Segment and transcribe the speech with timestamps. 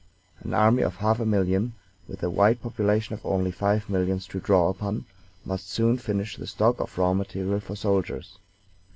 [0.39, 1.75] An army of half a million
[2.07, 5.05] with a white population of only five millions to draw upon,
[5.45, 8.39] must soon finish the stock of raw material for soldiers.